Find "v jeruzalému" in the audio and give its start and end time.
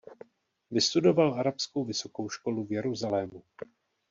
2.65-3.43